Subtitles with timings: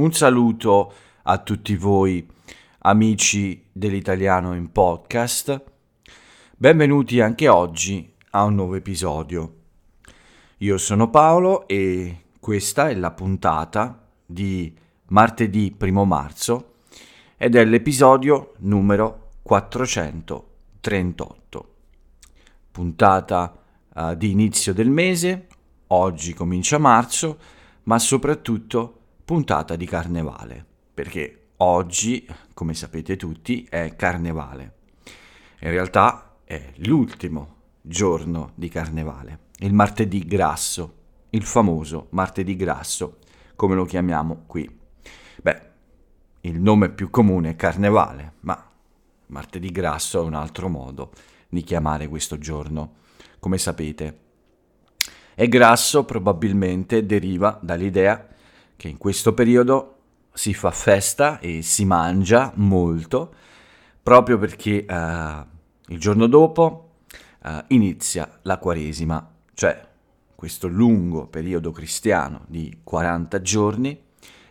[0.00, 0.90] Un saluto
[1.24, 2.26] a tutti voi
[2.78, 5.62] amici dell'italiano in podcast.
[6.56, 9.56] Benvenuti anche oggi a un nuovo episodio.
[10.56, 14.74] Io sono Paolo e questa è la puntata di
[15.08, 16.76] martedì 1 marzo
[17.36, 21.74] ed è l'episodio numero 438.
[22.70, 23.54] Puntata
[23.92, 25.46] uh, di inizio del mese,
[25.88, 27.36] oggi comincia marzo,
[27.82, 28.99] ma soprattutto
[29.30, 34.74] puntata di carnevale, perché oggi, come sapete tutti, è carnevale.
[35.60, 40.94] In realtà è l'ultimo giorno di carnevale, il martedì grasso,
[41.30, 43.18] il famoso martedì grasso,
[43.54, 44.68] come lo chiamiamo qui.
[45.40, 45.60] Beh,
[46.40, 48.60] il nome più comune è carnevale, ma
[49.26, 51.12] martedì grasso è un altro modo
[51.48, 52.94] di chiamare questo giorno,
[53.38, 54.18] come sapete.
[55.36, 58.26] E grasso probabilmente deriva dall'idea
[58.80, 59.96] che in questo periodo
[60.32, 63.34] si fa festa e si mangia molto,
[64.02, 66.92] proprio perché uh, il giorno dopo
[67.42, 69.86] uh, inizia la Quaresima, cioè
[70.34, 74.02] questo lungo periodo cristiano di 40 giorni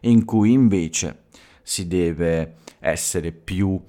[0.02, 1.24] in cui invece
[1.64, 3.82] si deve essere più uh,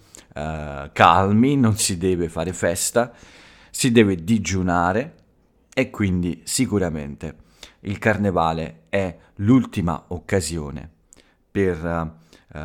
[0.90, 3.12] calmi, non si deve fare festa,
[3.68, 5.16] si deve digiunare
[5.74, 7.36] e quindi sicuramente
[7.80, 10.90] il carnevale è l'ultima occasione
[11.50, 12.58] per uh,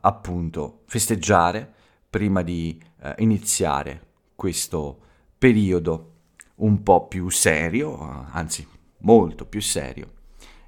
[0.00, 1.74] appunto festeggiare
[2.08, 5.00] prima di uh, iniziare questo
[5.36, 6.12] periodo
[6.56, 7.98] un po' più serio,
[8.30, 8.66] anzi
[8.98, 10.12] molto più serio,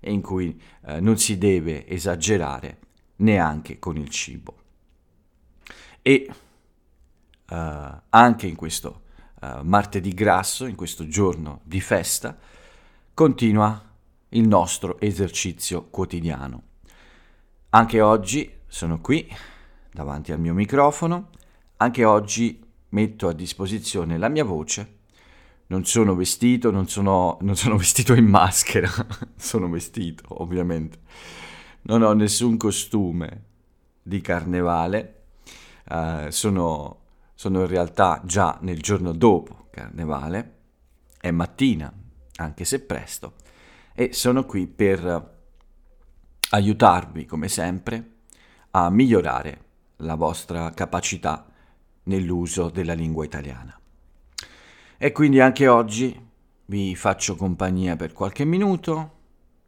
[0.00, 2.78] in cui uh, non si deve esagerare
[3.16, 4.56] neanche con il cibo.
[6.02, 6.30] E
[7.50, 9.02] anche in questo
[9.62, 12.36] martedì grasso, in questo giorno di festa,
[13.14, 13.87] continua
[14.30, 16.62] il nostro esercizio quotidiano.
[17.70, 19.28] Anche oggi sono qui
[19.92, 21.30] davanti al mio microfono,
[21.76, 24.96] anche oggi metto a disposizione la mia voce.
[25.66, 28.90] Non sono vestito, non sono, non sono vestito in maschera,
[29.36, 30.98] sono vestito ovviamente.
[31.82, 33.44] Non ho nessun costume
[34.02, 35.22] di carnevale,
[35.90, 37.00] uh, sono,
[37.34, 40.56] sono in realtà già nel giorno dopo carnevale,
[41.20, 41.92] è mattina,
[42.36, 43.34] anche se presto,
[43.98, 45.36] e sono qui per
[46.50, 48.10] aiutarvi, come sempre,
[48.70, 49.64] a migliorare
[49.96, 51.44] la vostra capacità
[52.04, 53.76] nell'uso della lingua italiana.
[54.96, 56.16] E quindi anche oggi
[56.66, 59.16] vi faccio compagnia per qualche minuto,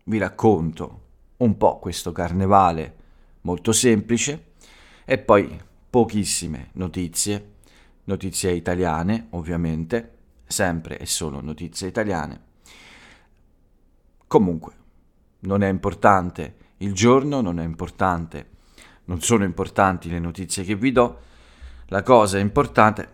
[0.05, 1.01] vi racconto
[1.39, 2.95] un po' questo carnevale
[3.41, 4.53] molto semplice
[5.07, 5.61] e poi
[5.91, 7.55] pochissime notizie,
[8.05, 12.50] notizie italiane ovviamente, sempre e solo notizie italiane
[14.31, 14.73] Comunque,
[15.41, 16.55] non è importante.
[16.77, 18.51] Il giorno, non è importante,
[19.07, 21.19] non sono importanti le notizie che vi do,
[21.87, 23.09] la cosa è importante,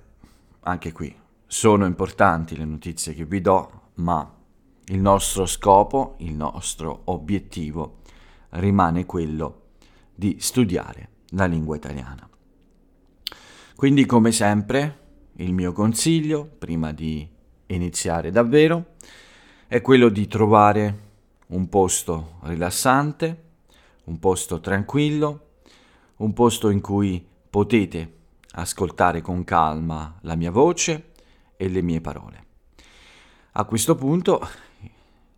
[0.60, 1.16] anche qui,
[1.46, 4.30] sono importanti le notizie che vi do, ma
[4.88, 8.00] il nostro scopo, il nostro obiettivo
[8.50, 9.68] rimane quello
[10.14, 12.28] di studiare la lingua italiana.
[13.74, 14.98] Quindi, come sempre,
[15.36, 17.26] il mio consiglio, prima di
[17.68, 18.96] iniziare davvero,
[19.66, 21.04] è quello di trovare
[21.48, 23.44] un posto rilassante,
[24.04, 25.48] un posto tranquillo,
[26.16, 28.14] un posto in cui potete
[28.52, 31.12] ascoltare con calma la mia voce
[31.56, 32.44] e le mie parole.
[33.52, 34.46] A questo punto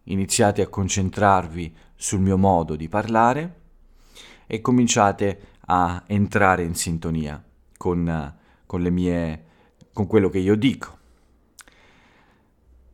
[0.05, 3.61] iniziate a concentrarvi sul mio modo di parlare
[4.47, 7.43] e cominciate a entrare in sintonia
[7.77, 9.45] con, con, le mie,
[9.93, 10.97] con quello che io dico.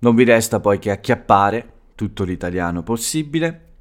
[0.01, 3.72] Non vi resta poi che acchiappare tutto l'italiano possibile,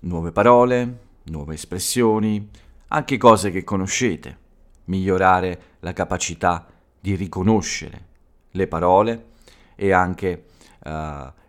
[0.00, 2.48] nuove parole, nuove espressioni,
[2.88, 4.38] anche cose che conoscete,
[4.84, 6.66] migliorare la capacità
[7.00, 8.04] di riconoscere
[8.52, 9.32] le parole
[9.74, 10.46] e anche
[10.84, 10.90] uh,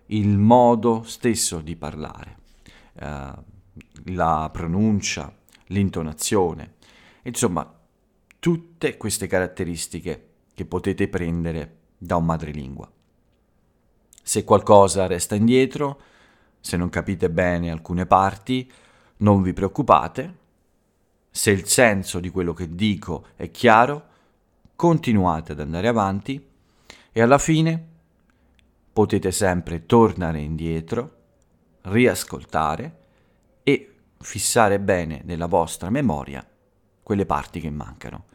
[0.07, 2.38] il modo stesso di parlare,
[2.94, 3.44] uh,
[4.13, 5.33] la pronuncia,
[5.68, 6.75] l'intonazione,
[7.24, 7.71] insomma
[8.39, 12.92] tutte queste caratteristiche che potete prendere da un madrelingua.
[14.27, 16.01] Se qualcosa resta indietro,
[16.59, 18.69] se non capite bene alcune parti,
[19.19, 20.38] non vi preoccupate.
[21.31, 24.06] Se il senso di quello che dico è chiaro,
[24.75, 26.45] continuate ad andare avanti
[27.13, 27.88] e alla fine
[28.91, 31.15] potete sempre tornare indietro,
[31.83, 33.00] riascoltare
[33.63, 36.45] e fissare bene nella vostra memoria
[37.01, 38.25] quelle parti che mancano.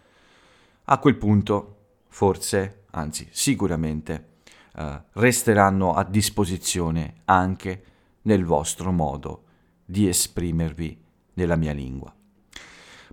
[0.84, 1.76] A quel punto,
[2.08, 4.30] forse, anzi sicuramente,
[4.74, 7.84] eh, resteranno a disposizione anche
[8.22, 9.44] nel vostro modo
[9.84, 10.98] di esprimervi
[11.34, 12.14] nella mia lingua.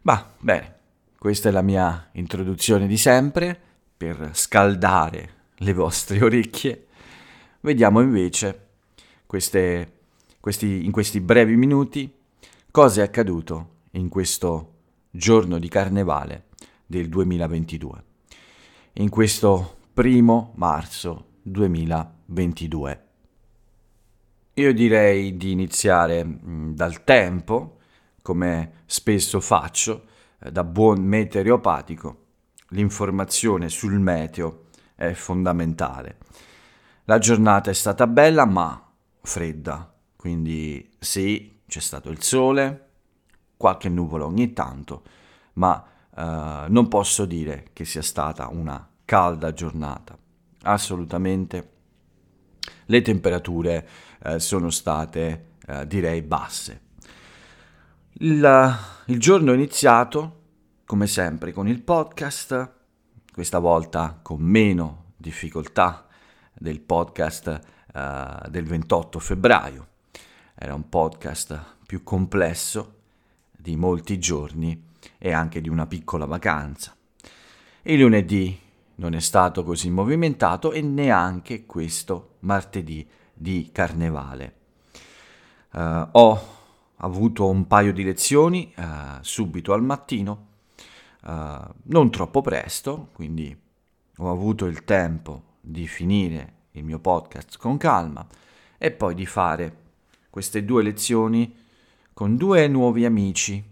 [0.04, 0.78] Ma bene,
[1.18, 3.60] questa è la mia introduzione di sempre
[3.98, 6.88] per scaldare le vostre orecchie.
[7.62, 8.68] Vediamo invece
[9.26, 10.00] queste,
[10.40, 12.12] questi, in questi brevi minuti
[12.72, 14.76] cosa è accaduto in questo
[15.12, 16.46] giorno di carnevale
[16.86, 18.04] del 2022.
[18.94, 23.04] In questo primo marzo 2022.
[24.56, 27.78] Io direi di iniziare mh, dal tempo,
[28.22, 30.06] come spesso faccio,
[30.40, 32.26] eh, da buon meteoropatico.
[32.70, 34.66] L'informazione sul meteo
[34.96, 36.18] è fondamentale.
[37.06, 42.90] La giornata è stata bella ma fredda, quindi sì, c'è stato il sole,
[43.56, 45.04] qualche nuvola ogni tanto,
[45.54, 45.84] ma
[46.16, 50.18] eh, non posso dire che sia stata una calda giornata.
[50.64, 51.72] Assolutamente
[52.86, 53.88] le temperature
[54.24, 56.82] eh, sono state, eh, direi, basse.
[58.14, 60.38] Il, il giorno è iniziato,
[60.86, 62.72] come sempre, con il podcast,
[63.32, 66.08] questa volta con meno difficoltà
[66.54, 67.60] del podcast
[67.94, 69.88] uh, del 28 febbraio.
[70.56, 72.96] Era un podcast più complesso
[73.52, 76.96] di molti giorni e anche di una piccola vacanza.
[77.84, 78.60] Il lunedì
[79.00, 84.56] non è stato così movimentato e neanche questo martedì di carnevale.
[85.72, 86.58] Uh, ho
[86.98, 88.84] avuto un paio di lezioni uh,
[89.22, 90.48] subito al mattino,
[91.24, 91.30] uh,
[91.84, 93.58] non troppo presto, quindi
[94.18, 98.28] ho avuto il tempo di finire il mio podcast con calma
[98.78, 99.78] e poi di fare
[100.30, 101.56] queste due lezioni
[102.14, 103.64] con due nuovi amici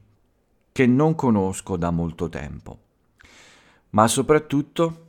[0.72, 2.80] che non conosco da molto tempo.
[3.90, 5.07] Ma soprattutto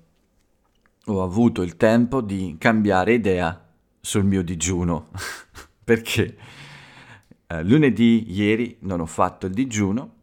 [1.12, 3.66] ho avuto il tempo di cambiare idea
[4.00, 5.08] sul mio digiuno,
[5.82, 6.36] perché?
[7.46, 10.14] Eh, lunedì ieri non ho fatto il digiuno,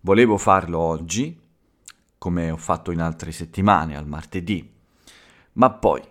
[0.00, 1.38] volevo farlo oggi,
[2.16, 4.68] come ho fatto in altre settimane, al martedì,
[5.54, 6.02] ma poi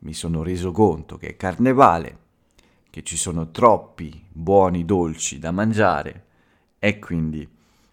[0.00, 2.18] mi sono reso conto che è carnevale,
[2.90, 6.26] che ci sono troppi buoni dolci da mangiare
[6.78, 7.48] e quindi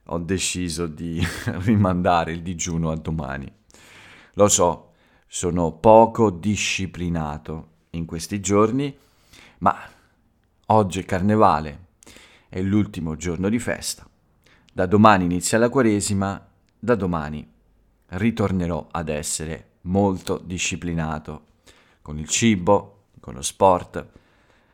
[0.05, 1.19] ho deciso di
[1.65, 3.51] rimandare il digiuno a domani.
[4.33, 4.90] Lo so,
[5.33, 8.93] sono poco disciplinato in questi giorni,
[9.59, 9.73] ma
[10.65, 11.85] oggi è carnevale,
[12.49, 14.05] è l'ultimo giorno di festa.
[14.73, 16.45] Da domani inizia la Quaresima,
[16.77, 17.49] da domani
[18.07, 21.45] ritornerò ad essere molto disciplinato
[22.01, 24.05] con il cibo, con lo sport,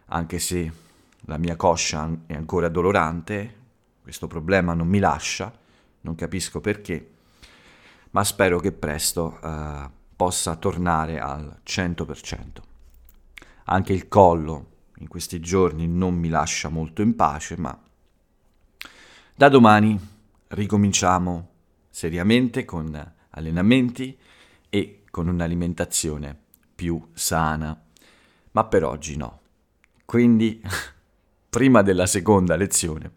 [0.05, 0.71] anche se
[1.25, 3.55] la mia coscia è ancora dolorante,
[4.01, 5.55] questo problema non mi lascia,
[6.01, 7.11] non capisco perché,
[8.09, 12.47] ma spero che presto uh, possa tornare al 100%.
[13.65, 17.79] Anche il collo in questi giorni non mi lascia molto in pace, ma
[19.35, 19.97] da domani
[20.47, 21.49] ricominciamo
[21.91, 24.17] seriamente con allenamenti
[24.69, 26.35] e con un'alimentazione
[26.73, 27.79] più sana.
[28.51, 29.41] Ma per oggi no.
[30.03, 30.59] Quindi,
[31.47, 33.11] prima della seconda lezione,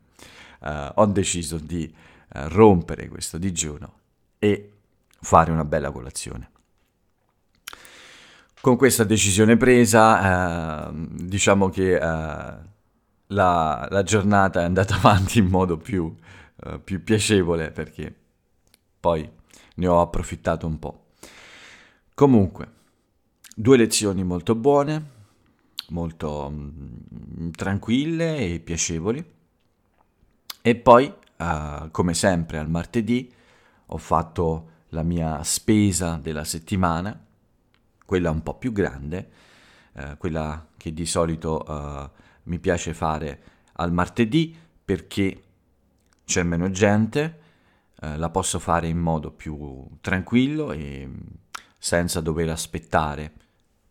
[0.60, 3.98] uh, ho deciso di uh, rompere questo digiuno
[4.38, 4.72] e
[5.20, 6.50] fare una bella colazione.
[8.60, 15.78] Con questa decisione presa, uh, diciamo che la, la, giornata è andata avanti in modo
[15.78, 16.14] più,
[16.84, 18.14] più piacevole perché
[19.00, 19.28] poi
[19.76, 21.04] ne ho approfittato un po'.
[22.14, 22.72] Comunque,
[23.56, 25.04] due lezioni molto buone,
[25.88, 29.24] molto mm, tranquille e piacevoli.
[30.60, 33.32] E poi, uh, come sempre, al martedì
[33.86, 37.18] ho fatto la mia spesa della settimana,
[38.10, 39.30] quella un po' più grande,
[39.92, 42.10] uh, quella che di solito uh,
[42.50, 43.42] mi piace fare
[43.74, 44.52] al martedì
[44.84, 45.42] perché
[46.24, 47.38] c'è meno gente,
[48.00, 51.08] la posso fare in modo più tranquillo e
[51.78, 53.30] senza dover aspettare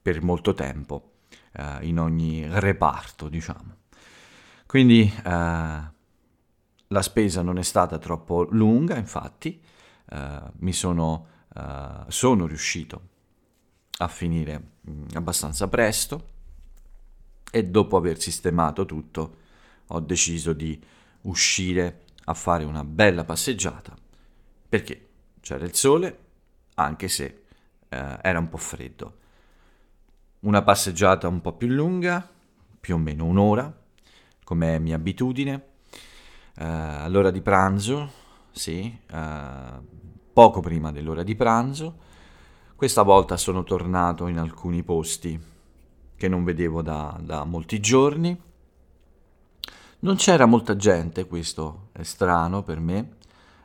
[0.01, 1.11] per molto tempo
[1.53, 3.75] eh, in ogni reparto, diciamo.
[4.65, 5.29] Quindi eh,
[6.87, 9.61] la spesa non è stata troppo lunga, infatti
[10.09, 13.17] eh, mi sono, eh, sono riuscito
[14.01, 16.27] a finire mm, abbastanza presto
[17.51, 19.37] e dopo aver sistemato tutto
[19.87, 20.79] ho deciso di
[21.21, 23.95] uscire a fare una bella passeggiata
[24.67, 25.07] perché
[25.41, 26.27] c'era il sole
[26.75, 27.43] anche se
[27.89, 29.17] eh, era un po' freddo.
[30.41, 32.27] Una passeggiata un po' più lunga,
[32.79, 33.75] più o meno un'ora,
[34.43, 35.67] come mia abitudine.
[36.55, 38.11] Eh, all'ora di pranzo,
[38.51, 39.79] sì, eh,
[40.31, 42.07] poco prima dell'ora di pranzo.
[42.79, 45.37] Questa volta sono tornato in alcuni posti
[46.15, 48.41] che non vedevo da, da molti giorni.
[49.99, 53.17] Non c'era molta gente, questo è strano per me,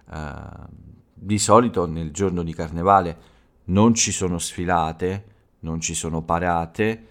[0.06, 0.66] Uh,
[1.14, 3.18] di solito nel giorno di carnevale
[3.66, 5.24] non ci sono sfilate,
[5.60, 7.06] non ci sono parate,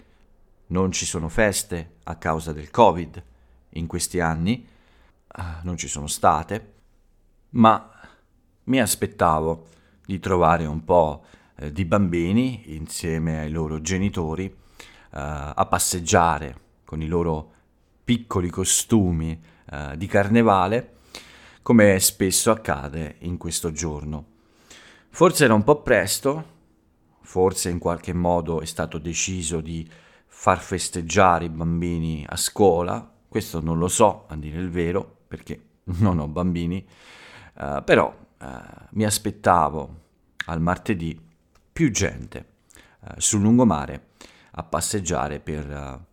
[0.68, 3.22] non ci sono feste a causa del Covid
[3.70, 4.64] in questi anni,
[5.36, 6.72] uh, non ci sono state,
[7.50, 7.90] ma
[8.64, 9.66] mi aspettavo
[10.04, 11.24] di trovare un po'
[11.56, 14.54] eh, di bambini insieme ai loro genitori eh,
[15.10, 17.52] a passeggiare con i loro
[18.04, 20.96] piccoli costumi eh, di carnevale,
[21.62, 24.32] come spesso accade in questo giorno.
[25.08, 26.52] Forse era un po' presto,
[27.22, 29.88] forse in qualche modo è stato deciso di
[30.26, 35.62] far festeggiare i bambini a scuola, questo non lo so a dire il vero perché
[35.98, 36.84] non ho bambini,
[37.54, 38.46] uh, però uh,
[38.90, 40.02] mi aspettavo
[40.46, 41.18] al martedì
[41.74, 42.46] più gente
[43.00, 44.10] uh, sul lungomare
[44.52, 46.06] a passeggiare per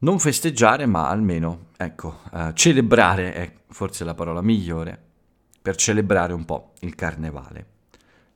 [0.00, 5.00] non festeggiare, ma almeno, ecco, uh, celebrare è forse la parola migliore,
[5.62, 7.66] per celebrare un po' il carnevale.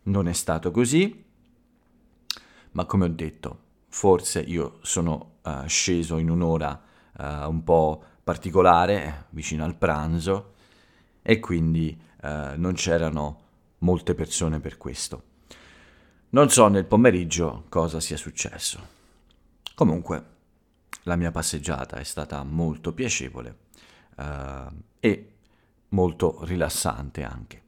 [0.04, 1.24] Non è stato così,
[2.72, 6.80] ma come ho detto, forse io sono uh, sceso in un'ora
[7.18, 10.54] uh, un po' particolare, vicino al pranzo,
[11.22, 13.40] e quindi non c'erano
[13.78, 15.22] molte persone per questo.
[16.34, 18.80] Non so nel pomeriggio cosa sia successo.
[19.74, 20.24] Comunque,
[21.02, 23.56] la mia passeggiata è stata molto piacevole
[24.16, 25.32] uh, e
[25.88, 27.62] molto rilassante anche.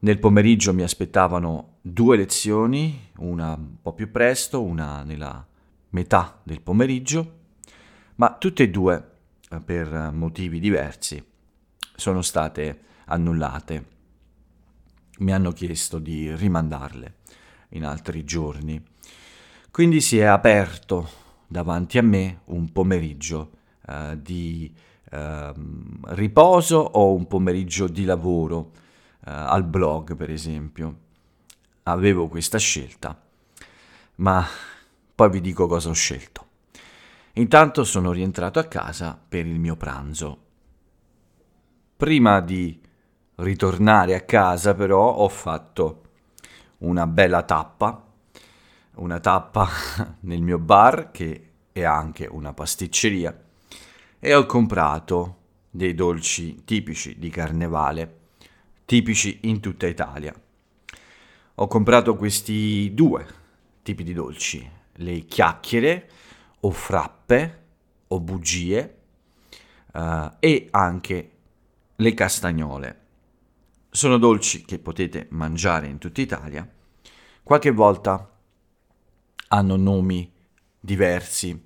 [0.00, 5.46] Nel pomeriggio mi aspettavano due lezioni, una un po' più presto, una nella
[5.90, 7.38] metà del pomeriggio,
[8.16, 9.12] ma tutte e due,
[9.48, 11.24] eh, per motivi diversi,
[11.96, 13.92] sono state annullate.
[15.18, 17.14] Mi hanno chiesto di rimandarle
[17.70, 18.82] in altri giorni.
[19.70, 21.08] Quindi si è aperto
[21.46, 23.50] davanti a me un pomeriggio
[23.86, 24.72] uh, di
[25.10, 25.52] uh,
[26.06, 28.70] riposo o un pomeriggio di lavoro uh,
[29.22, 30.98] al blog, per esempio.
[31.84, 33.20] Avevo questa scelta,
[34.16, 34.46] ma
[35.14, 36.46] poi vi dico cosa ho scelto.
[37.34, 40.38] Intanto sono rientrato a casa per il mio pranzo.
[41.96, 42.80] Prima di
[43.36, 46.02] ritornare a casa però ho fatto
[46.78, 48.04] una bella tappa
[48.96, 49.68] una tappa
[50.20, 53.36] nel mio bar che è anche una pasticceria
[54.18, 55.38] e ho comprato
[55.70, 58.18] dei dolci tipici di carnevale,
[58.84, 60.32] tipici in tutta Italia.
[61.56, 63.26] Ho comprato questi due
[63.82, 66.08] tipi di dolci, le chiacchiere
[66.60, 67.62] o frappe
[68.08, 68.96] o bugie
[69.92, 71.30] uh, e anche
[71.96, 73.00] le castagnole.
[73.96, 76.68] Sono dolci che potete mangiare in tutta Italia.
[77.44, 78.28] Qualche volta
[79.46, 80.32] hanno nomi
[80.80, 81.56] diversi.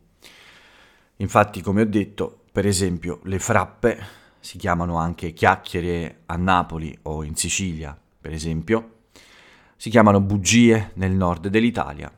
[1.16, 4.06] Infatti, come ho detto, per esempio, le frappe
[4.40, 9.04] si chiamano anche chiacchiere a Napoli o in Sicilia, per esempio.
[9.78, 12.12] Si chiamano bugie nel nord dell'Italia.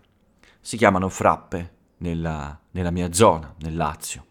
[0.60, 4.26] Si chiamano frappe nella, nella mia zona, nel Lazio.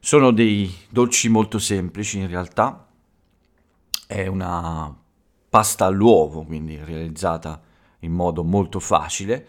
[0.00, 2.85] Sono dei dolci molto semplici in realtà.
[4.06, 4.94] È una
[5.48, 7.60] pasta all'uovo, quindi realizzata
[8.00, 9.46] in modo molto facile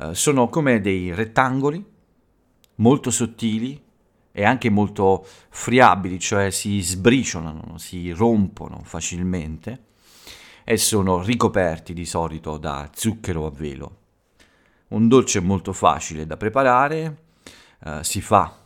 [0.00, 1.84] eh, sono come dei rettangoli
[2.76, 3.80] molto sottili
[4.32, 9.88] e anche molto friabili, cioè si sbriciolano, si rompono facilmente
[10.64, 13.96] e sono ricoperti di solito da zucchero a velo.
[14.88, 17.24] Un dolce molto facile da preparare,
[17.84, 18.56] eh, si fa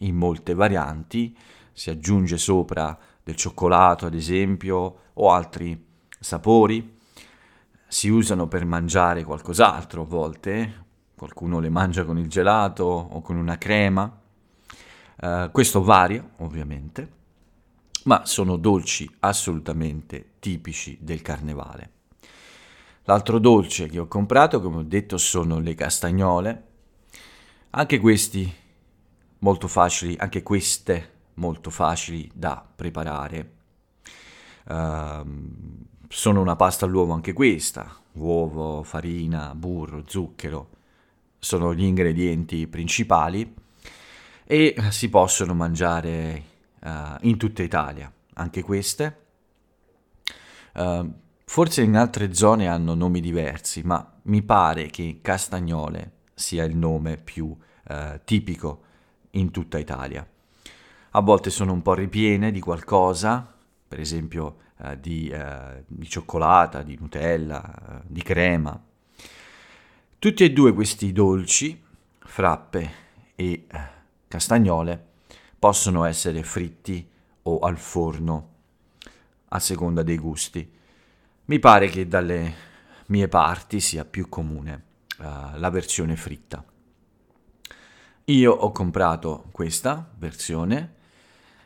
[0.00, 1.36] in molte varianti,
[1.72, 2.96] si aggiunge sopra
[3.28, 5.86] del cioccolato ad esempio o altri
[6.18, 6.96] sapori.
[7.86, 13.36] Si usano per mangiare qualcos'altro a volte, qualcuno le mangia con il gelato o con
[13.36, 14.10] una crema,
[15.20, 17.12] uh, questo varia ovviamente,
[18.04, 21.90] ma sono dolci assolutamente tipici del carnevale.
[23.02, 26.66] L'altro dolce che ho comprato, come ho detto, sono le castagnole,
[27.70, 28.50] anche questi
[29.40, 33.52] molto facili, anche queste molto facili da preparare.
[34.64, 35.24] Uh,
[36.08, 40.70] sono una pasta all'uovo anche questa, uovo, farina, burro, zucchero,
[41.38, 43.54] sono gli ingredienti principali
[44.44, 46.42] e si possono mangiare
[46.80, 49.26] uh, in tutta Italia, anche queste.
[50.74, 51.12] Uh,
[51.44, 57.16] forse in altre zone hanno nomi diversi, ma mi pare che castagnole sia il nome
[57.16, 58.82] più uh, tipico
[59.32, 60.26] in tutta Italia.
[61.12, 63.54] A volte sono un po' ripiene di qualcosa,
[63.88, 68.80] per esempio eh, di, eh, di, cioccolata, di Nutella, eh, di crema.
[70.18, 71.82] Tutti e due questi dolci,
[72.18, 72.90] frappe
[73.34, 73.66] e eh,
[74.28, 75.06] castagnole,
[75.58, 77.08] possono essere fritti
[77.42, 78.56] o al forno.
[79.48, 80.70] a seconda dei gusti.
[81.46, 82.54] Mi pare che dalle
[83.06, 84.82] mie parti sia più comune
[85.18, 86.62] uh, la versione fritta.
[88.24, 90.96] Io ho comprato questa versione,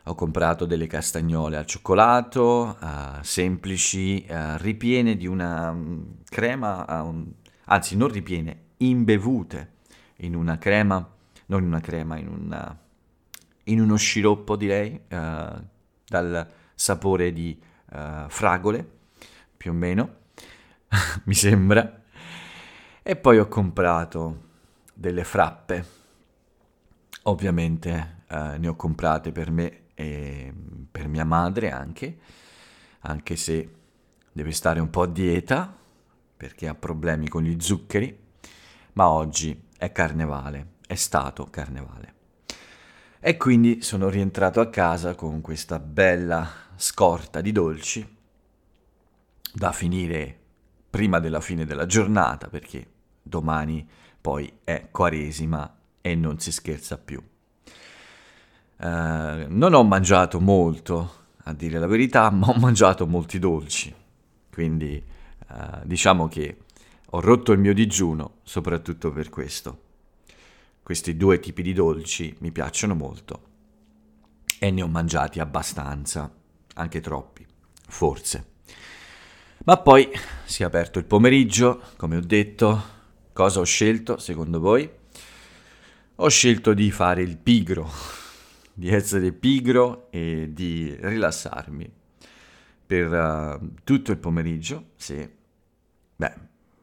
[0.04, 7.30] ho comprato delle castagnole al cioccolato, uh, semplici, uh, ripiene di una um, crema, un,
[7.66, 9.70] anzi non ripiene, imbevute
[10.16, 11.08] in una crema,
[11.46, 12.76] non in una crema, in, una,
[13.64, 15.64] in uno sciroppo direi, uh,
[16.04, 17.70] dal sapore di
[18.28, 18.90] fragole,
[19.54, 20.14] più o meno,
[21.24, 22.02] mi sembra.
[23.02, 24.44] E poi ho comprato
[24.94, 25.86] delle frappe,
[27.24, 28.24] ovviamente
[28.56, 30.52] ne ho comprate per me e
[30.90, 32.18] per mia madre anche,
[33.00, 33.74] anche se
[34.32, 35.76] deve stare un po' a dieta
[36.36, 38.18] perché ha problemi con gli zuccheri,
[38.94, 42.14] ma oggi è carnevale, è stato carnevale.
[43.20, 48.16] E quindi sono rientrato a casa con questa bella scorta di dolci
[49.54, 50.36] da finire
[50.90, 52.84] prima della fine della giornata perché
[53.22, 53.88] domani
[54.20, 57.22] poi è quaresima e non si scherza più.
[58.76, 63.94] Eh, non ho mangiato molto, a dire la verità, ma ho mangiato molti dolci.
[64.50, 65.02] Quindi
[65.48, 66.58] uh, diciamo che
[67.10, 69.80] ho rotto il mio digiuno soprattutto per questo.
[70.82, 73.50] Questi due tipi di dolci mi piacciono molto
[74.58, 76.30] e ne ho mangiati abbastanza,
[76.74, 77.46] anche troppi,
[77.88, 78.50] forse.
[79.64, 80.08] Ma poi
[80.44, 82.82] si è aperto il pomeriggio, come ho detto,
[83.32, 84.88] cosa ho scelto secondo voi?
[86.16, 87.90] Ho scelto di fare il pigro,
[88.74, 92.00] di essere pigro e di rilassarmi
[92.92, 95.26] per uh, tutto il pomeriggio, sì.
[96.16, 96.34] Beh,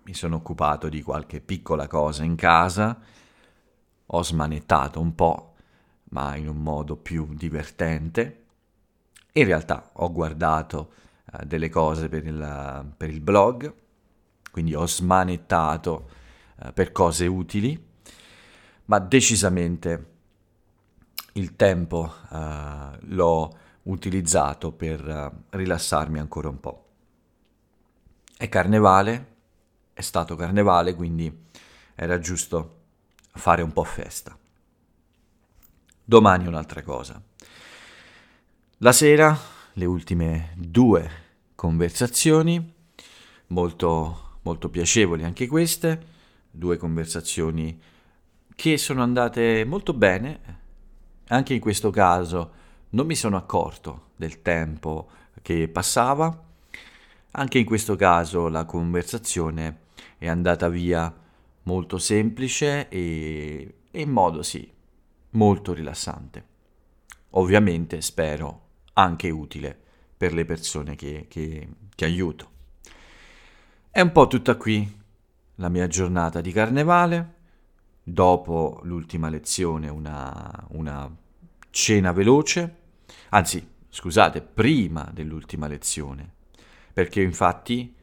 [0.04, 3.00] mi sono occupato di qualche piccola cosa in casa,
[4.08, 5.54] ho smanettato un po',
[6.06, 8.46] ma in un modo più divertente.
[9.34, 10.94] In realtà ho guardato
[11.32, 13.72] uh, delle cose per il, per il, blog,
[14.52, 16.10] quindi ho smanettato
[16.56, 17.88] uh, per cose utili,
[18.86, 20.18] ma decisamente
[21.34, 22.38] il tempo uh,
[23.02, 26.86] l'ho utilizzato per uh, rilassarmi ancora un po'.
[28.38, 29.36] È carnevale,
[29.94, 31.46] è stato carnevale, quindi
[31.96, 32.78] era giusto
[33.34, 34.38] fare un po' festa.
[36.04, 37.22] Domani un'altra cosa.
[38.78, 39.38] La sera,
[39.74, 41.10] le ultime due
[41.54, 42.74] conversazioni,
[43.48, 46.06] molto, molto piacevoli anche queste,
[46.50, 47.80] due conversazioni
[48.56, 50.40] che sono andate molto bene,
[51.30, 52.52] anche in questo caso
[52.90, 55.10] non mi sono accorto del tempo
[55.42, 56.46] che passava,
[57.32, 59.88] anche in questo caso la conversazione
[60.18, 61.14] è andata via
[61.64, 64.70] molto semplice e, e in modo sì,
[65.32, 66.46] molto rilassante.
[67.32, 68.62] Ovviamente spero
[68.94, 69.78] anche utile
[70.18, 72.52] per le persone che, che, che aiuto.
[73.92, 74.98] È un po' tutta qui
[75.56, 77.36] la mia giornata di carnevale
[78.14, 81.10] dopo l'ultima lezione una, una
[81.70, 82.76] cena veloce,
[83.30, 86.32] anzi scusate, prima dell'ultima lezione,
[86.94, 87.94] perché infatti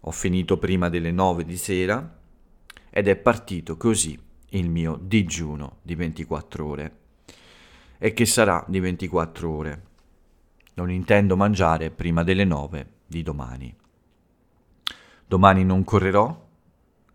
[0.00, 2.18] ho finito prima delle 9 di sera
[2.90, 4.18] ed è partito così
[4.50, 6.96] il mio digiuno di 24 ore
[7.98, 9.82] e che sarà di 24 ore.
[10.74, 13.74] Non intendo mangiare prima delle 9 di domani.
[15.26, 16.48] Domani non correrò,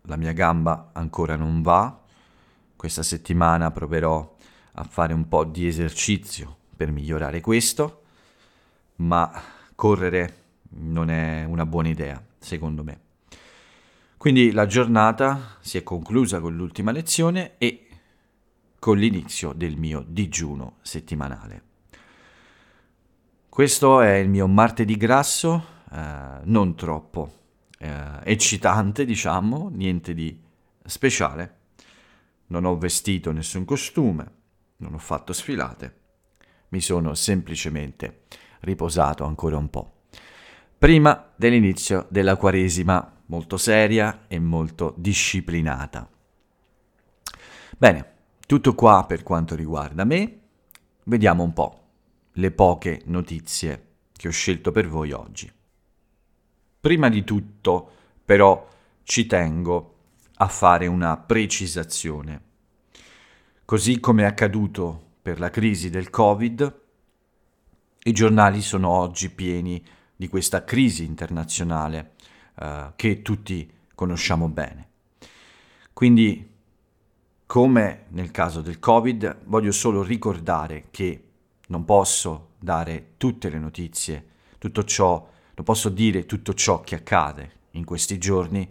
[0.02, 2.04] la mia gamba ancora non va,
[2.78, 4.36] questa settimana proverò
[4.74, 8.02] a fare un po' di esercizio per migliorare questo,
[8.98, 9.28] ma
[9.74, 10.36] correre
[10.76, 13.00] non è una buona idea, secondo me.
[14.16, 17.88] Quindi la giornata si è conclusa con l'ultima lezione e
[18.78, 21.62] con l'inizio del mio digiuno settimanale.
[23.48, 27.32] Questo è il mio martedì grasso, eh, non troppo
[27.80, 30.40] eh, eccitante, diciamo, niente di
[30.84, 31.57] speciale
[32.48, 34.32] non ho vestito nessun costume,
[34.76, 35.96] non ho fatto sfilate,
[36.68, 38.24] mi sono semplicemente
[38.60, 39.92] riposato ancora un po'.
[40.78, 46.08] Prima dell'inizio della Quaresima, molto seria e molto disciplinata.
[47.76, 48.12] Bene,
[48.46, 50.38] tutto qua per quanto riguarda me.
[51.04, 51.82] Vediamo un po'
[52.32, 55.50] le poche notizie che ho scelto per voi oggi.
[56.80, 57.90] Prima di tutto,
[58.24, 58.68] però,
[59.02, 59.97] ci tengo
[60.38, 62.42] a fare una precisazione.
[63.64, 66.80] Così come è accaduto per la crisi del Covid,
[68.04, 69.84] i giornali sono oggi pieni
[70.16, 72.12] di questa crisi internazionale
[72.58, 74.86] eh, che tutti conosciamo bene.
[75.92, 76.48] Quindi,
[77.44, 81.24] come nel caso del Covid, voglio solo ricordare che
[81.68, 87.52] non posso dare tutte le notizie tutto ciò, non posso dire tutto ciò che accade
[87.72, 88.68] in questi giorni,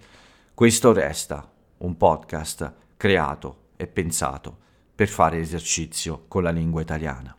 [0.53, 1.49] questo resta
[1.79, 7.35] un podcast creato e pensato per fare esercizio con la lingua italiana.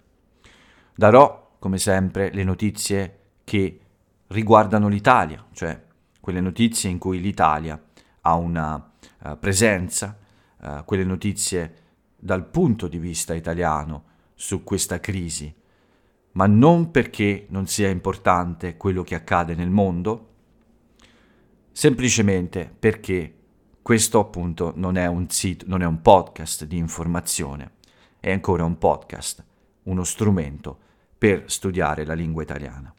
[0.95, 3.81] Darò, come sempre, le notizie che
[4.29, 5.81] riguardano l'Italia, cioè
[6.21, 7.81] quelle notizie in cui l'Italia
[8.21, 10.17] ha una uh, presenza,
[10.61, 11.75] uh, quelle notizie
[12.17, 15.53] dal punto di vista italiano su questa crisi,
[16.33, 20.27] ma non perché non sia importante quello che accade nel mondo,
[21.73, 23.38] semplicemente perché
[23.89, 27.71] questo appunto non è un sito, non è un podcast di informazione,
[28.21, 29.43] è ancora un podcast,
[29.85, 30.79] uno strumento
[31.17, 32.95] per studiare la lingua italiana.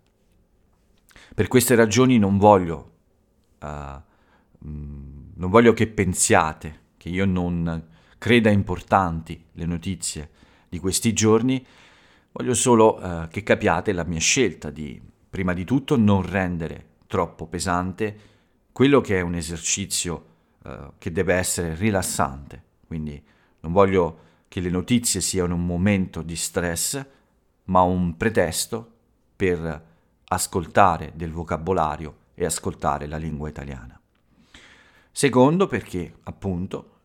[1.35, 2.91] Per queste ragioni non voglio,
[3.59, 3.67] uh,
[4.61, 10.31] non voglio che pensiate che io non creda importanti le notizie
[10.69, 11.63] di questi giorni,
[12.31, 14.99] voglio solo uh, che capiate la mia scelta di,
[15.29, 18.19] prima di tutto, non rendere troppo pesante
[18.71, 20.28] quello che è un esercizio
[20.69, 22.63] uh, che deve essere rilassante.
[22.85, 23.21] Quindi
[23.61, 27.05] non voglio che le notizie siano un momento di stress,
[27.65, 28.91] ma un pretesto
[29.35, 29.87] per
[30.25, 33.99] ascoltare del vocabolario e ascoltare la lingua italiana.
[35.11, 36.97] Secondo perché, appunto,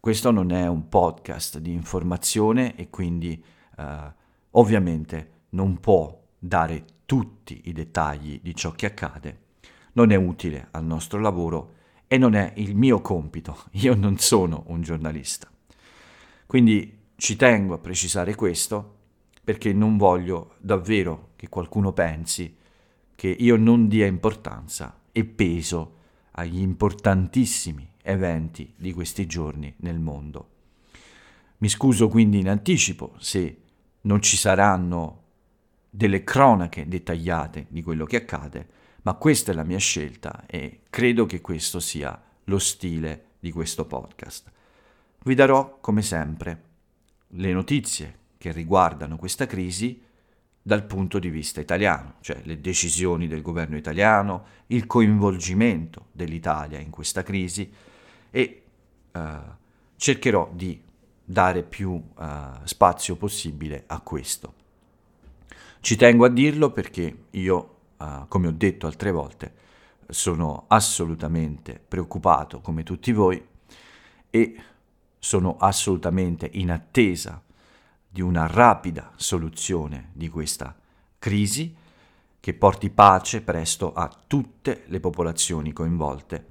[0.00, 3.42] questo non è un podcast di informazione e quindi
[3.76, 4.12] eh,
[4.52, 9.40] ovviamente non può dare tutti i dettagli di ciò che accade,
[9.94, 11.74] non è utile al nostro lavoro
[12.08, 15.48] e non è il mio compito, io non sono un giornalista.
[16.46, 18.96] Quindi ci tengo a precisare questo
[19.44, 22.56] perché non voglio davvero che qualcuno pensi
[23.14, 25.96] che io non dia importanza e peso
[26.32, 30.48] agli importantissimi eventi di questi giorni nel mondo.
[31.58, 33.62] Mi scuso quindi in anticipo se
[34.02, 35.22] non ci saranno
[35.90, 38.68] delle cronache dettagliate di quello che accade,
[39.08, 43.86] ma questa è la mia scelta e credo che questo sia lo stile di questo
[43.86, 44.52] podcast.
[45.24, 46.62] Vi darò, come sempre,
[47.28, 50.02] le notizie che riguardano questa crisi
[50.60, 56.90] dal punto di vista italiano, cioè le decisioni del governo italiano, il coinvolgimento dell'Italia in
[56.90, 57.72] questa crisi
[58.30, 58.62] e
[59.10, 59.20] uh,
[59.96, 60.82] cercherò di
[61.24, 62.24] dare più uh,
[62.64, 64.52] spazio possibile a questo.
[65.80, 67.77] Ci tengo a dirlo perché io,
[68.28, 69.54] come ho detto altre volte,
[70.08, 73.44] sono assolutamente preoccupato come tutti voi
[74.30, 74.62] e
[75.18, 77.42] sono assolutamente in attesa
[78.08, 80.74] di una rapida soluzione di questa
[81.18, 81.74] crisi
[82.40, 86.46] che porti pace presto a tutte le popolazioni coinvolte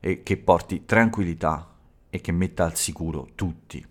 [0.00, 1.74] e che porti tranquillità
[2.10, 3.84] e che metta al sicuro tutti.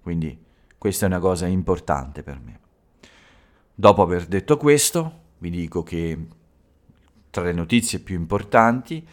[0.00, 0.38] Quindi
[0.76, 2.60] questa è una cosa importante per me.
[3.74, 6.26] Dopo aver detto questo, vi dico che
[7.32, 9.04] tra le notizie più importanti.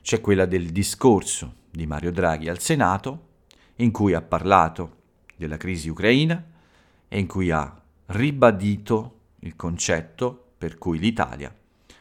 [0.00, 3.32] C'è quella del discorso di Mario Draghi al Senato,
[3.76, 4.98] in cui ha parlato
[5.36, 6.42] della crisi ucraina
[7.08, 11.52] e in cui ha ribadito il concetto per cui l'Italia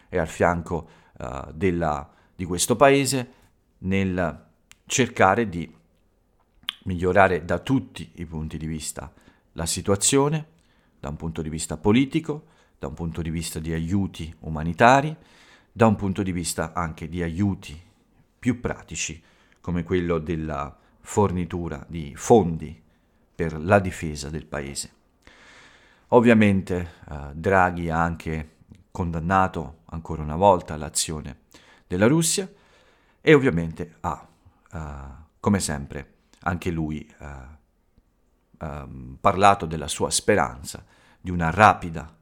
[0.07, 3.31] è al fianco uh, della, di questo paese
[3.79, 4.45] nel
[4.85, 5.75] cercare di
[6.83, 9.11] migliorare da tutti i punti di vista
[9.53, 10.49] la situazione,
[10.99, 12.45] da un punto di vista politico,
[12.77, 15.15] da un punto di vista di aiuti umanitari,
[15.75, 17.77] da un punto di vista anche di aiuti
[18.37, 19.21] più pratici,
[19.59, 22.81] come quello della fornitura di fondi
[23.35, 24.91] per la difesa del paese.
[26.09, 28.57] Ovviamente eh, Draghi ha anche
[28.91, 31.39] condannato ancora una volta l'azione
[31.87, 32.47] della Russia,
[33.25, 34.27] e ovviamente ha,
[34.71, 34.79] uh,
[35.39, 40.85] come sempre, anche lui uh, uh, parlato della sua speranza
[41.21, 42.13] di una rapida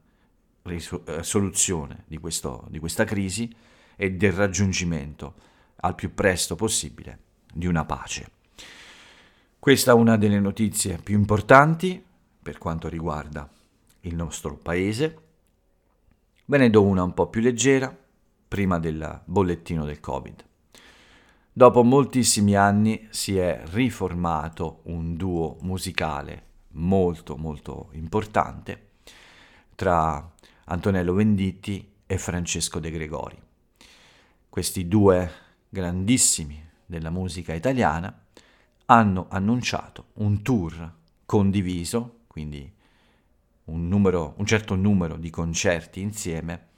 [0.62, 2.20] risoluzione eh, di,
[2.68, 3.54] di questa crisi
[3.96, 5.34] e del raggiungimento
[5.76, 7.18] al più presto possibile
[7.52, 8.30] di una pace.
[9.58, 12.02] Questa è una delle notizie più importanti
[12.42, 13.48] per quanto riguarda
[14.00, 15.18] il nostro paese.
[16.46, 17.96] Ve ne do una un po' più leggera
[18.48, 20.44] prima del bollettino del Covid.
[21.52, 28.90] Dopo moltissimi anni si è riformato un duo musicale molto molto importante
[29.74, 30.31] tra
[30.64, 33.40] Antonello Venditti e Francesco De Gregori.
[34.48, 35.30] Questi due
[35.68, 38.24] grandissimi della musica italiana
[38.86, 40.92] hanno annunciato un tour
[41.24, 42.70] condiviso, quindi
[43.64, 46.68] un, numero, un certo numero di concerti insieme,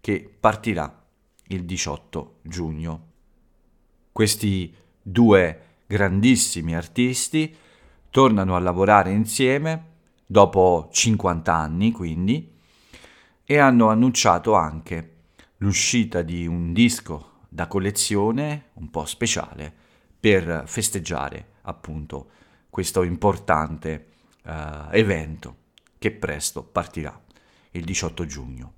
[0.00, 1.04] che partirà
[1.48, 3.10] il 18 giugno
[4.12, 7.56] questi due grandissimi artisti
[8.10, 9.90] tornano a lavorare insieme
[10.26, 12.50] dopo 50 anni, quindi,
[13.52, 15.16] e hanno annunciato anche
[15.58, 19.70] l'uscita di un disco da collezione un po' speciale
[20.18, 22.30] per festeggiare appunto
[22.70, 24.06] questo importante
[24.44, 25.56] uh, evento
[25.98, 27.14] che presto partirà
[27.72, 28.72] il 18 giugno.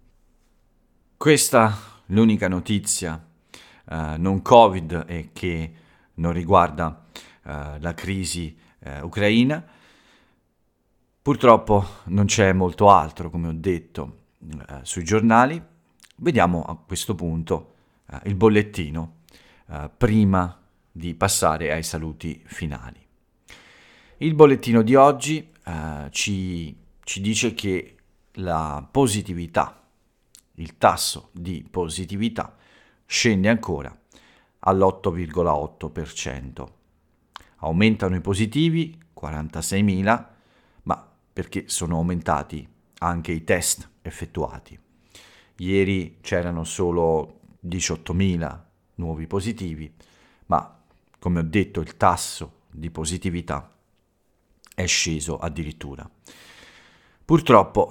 [1.17, 5.73] Questa l'unica notizia uh, non Covid e che
[6.15, 7.05] non riguarda
[7.45, 8.59] uh, la crisi
[9.03, 9.65] ucraina.
[11.23, 14.24] Purtroppo non c'è molto altro, come ho detto,
[14.83, 15.63] sui giornali.
[16.17, 17.75] Vediamo a questo punto
[18.25, 19.21] il bollettino
[19.97, 23.05] prima di passare ai saluti finali.
[24.19, 27.97] Il bollettino di oggi uh, ci, ci dice che
[28.35, 29.83] la positività,
[30.55, 32.55] il tasso di positività
[33.05, 33.93] scende ancora
[34.61, 36.67] all'8,8%.
[37.57, 40.27] Aumentano i positivi, 46.000,
[40.85, 44.79] ma perché sono aumentati anche i test effettuati.
[45.57, 48.61] Ieri c'erano solo 18.000
[48.97, 49.93] nuovi positivi,
[50.47, 50.83] ma
[51.19, 53.73] come ho detto il tasso di positività
[54.75, 56.09] è sceso addirittura.
[57.25, 57.91] Purtroppo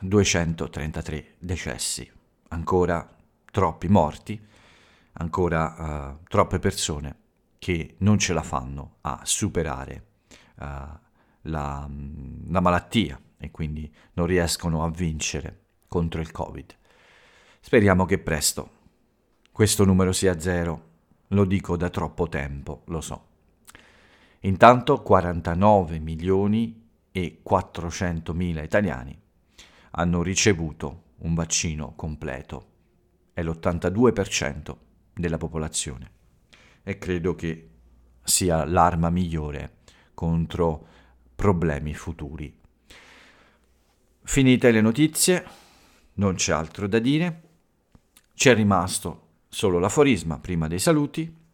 [0.00, 2.10] 233 decessi,
[2.48, 3.08] ancora
[3.52, 4.44] troppi morti,
[5.12, 7.16] ancora uh, troppe persone
[7.58, 10.06] che non ce la fanno a superare
[10.56, 10.64] uh,
[11.42, 11.88] la,
[12.48, 16.74] la malattia e quindi non riescono a vincere contro il Covid.
[17.60, 18.70] Speriamo che presto
[19.56, 20.82] questo numero sia zero,
[21.28, 23.26] lo dico da troppo tempo, lo so.
[24.40, 29.18] Intanto 49 milioni e 400 mila italiani
[29.92, 32.66] hanno ricevuto un vaccino completo.
[33.32, 34.76] È l'82%
[35.14, 36.10] della popolazione
[36.82, 37.70] e credo che
[38.22, 39.78] sia l'arma migliore
[40.12, 40.86] contro
[41.34, 42.54] problemi futuri.
[44.26, 45.44] Finite le notizie,
[46.14, 47.42] non c'è altro da dire.
[48.34, 51.44] C'è rimasto solo l'aforisma prima dei saluti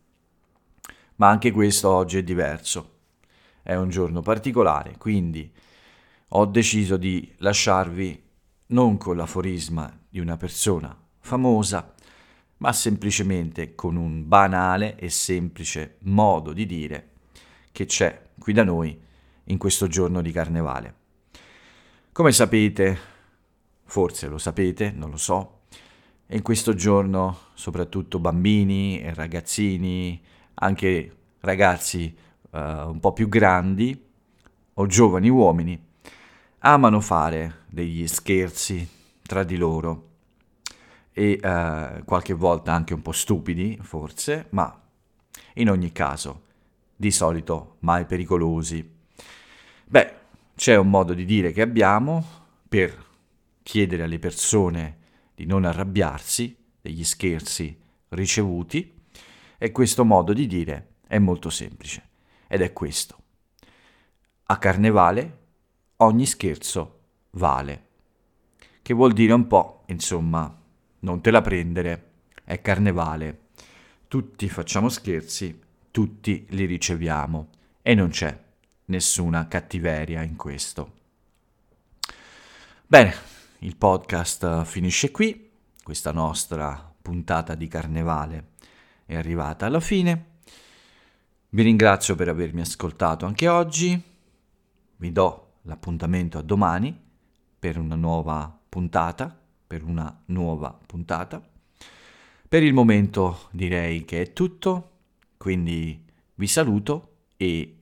[1.17, 2.91] ma anche questo oggi è diverso.
[3.63, 5.49] È un giorno particolare, quindi
[6.29, 8.21] ho deciso di lasciarvi
[8.67, 11.95] non con l'aforisma di una persona famosa,
[12.57, 17.11] ma semplicemente con un banale e semplice modo di dire
[17.71, 19.01] che c'è qui da noi
[19.45, 21.02] in questo giorno di carnevale.
[22.15, 22.99] Come sapete,
[23.85, 25.61] forse lo sapete, non lo so,
[26.27, 30.23] in questo giorno soprattutto bambini e ragazzini
[30.57, 32.15] anche ragazzi
[32.51, 33.99] uh, un po' più grandi
[34.75, 35.83] o giovani uomini
[36.59, 38.87] amano fare degli scherzi
[39.23, 40.11] tra di loro
[41.13, 44.83] e uh, qualche volta anche un po' stupidi forse, ma
[45.55, 46.43] in ogni caso
[46.95, 48.87] di solito mai pericolosi.
[49.87, 50.21] Beh,
[50.63, 52.25] c'è un modo di dire che abbiamo
[52.69, 53.05] per
[53.65, 54.99] chiedere alle persone
[55.35, 57.77] di non arrabbiarsi degli scherzi
[58.11, 59.03] ricevuti
[59.59, 62.11] e questo modo di dire è molto semplice
[62.47, 63.17] ed è questo.
[64.45, 65.39] A carnevale
[65.97, 67.87] ogni scherzo vale.
[68.83, 70.63] Che vuol dire un po', insomma,
[71.01, 72.11] non te la prendere,
[72.45, 73.47] è carnevale.
[74.07, 77.49] Tutti facciamo scherzi, tutti li riceviamo
[77.83, 78.42] e non c'è
[78.87, 81.01] nessuna cattiveria in questo.
[82.87, 83.15] Bene,
[83.61, 85.51] il podcast finisce qui,
[85.83, 88.51] questa nostra puntata di carnevale
[89.07, 90.31] è arrivata alla fine.
[91.49, 94.01] Vi ringrazio per avermi ascoltato anche oggi.
[94.97, 96.99] Vi do l'appuntamento a domani
[97.59, 101.43] per una nuova puntata, per una nuova puntata.
[102.49, 104.91] Per il momento direi che è tutto,
[105.37, 107.82] quindi vi saluto e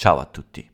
[0.00, 0.66] ciao a tutti.